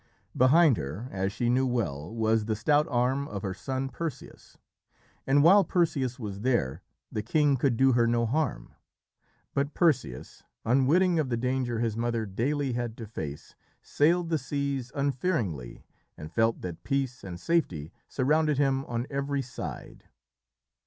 Behind 0.35 0.77
her, 0.77 1.07
as 1.11 1.31
she 1.31 1.47
knew 1.47 1.67
well, 1.67 2.11
was 2.11 2.45
the 2.45 2.55
stout 2.55 2.87
arm 2.87 3.27
of 3.27 3.43
her 3.43 3.53
son 3.53 3.87
Perseus, 3.87 4.57
and 5.27 5.43
while 5.43 5.63
Perseus 5.63 6.17
was 6.17 6.39
there, 6.41 6.81
the 7.11 7.21
king 7.21 7.55
could 7.55 7.77
do 7.77 7.91
her 7.91 8.07
no 8.07 8.25
harm. 8.25 8.73
But 9.53 9.75
Perseus, 9.75 10.41
unwitting 10.65 11.19
of 11.19 11.29
the 11.29 11.37
danger 11.37 11.77
his 11.77 11.95
mother 11.95 12.25
daily 12.25 12.73
had 12.73 12.97
to 12.97 13.05
face, 13.05 13.53
sailed 13.83 14.29
the 14.29 14.39
seas 14.39 14.91
unfearingly, 14.95 15.83
and 16.17 16.33
felt 16.33 16.61
that 16.61 16.81
peace 16.83 17.23
and 17.23 17.39
safety 17.39 17.93
surrounded 18.07 18.57
him 18.57 18.83
on 18.85 19.05
every 19.11 19.43
side. 19.43 20.05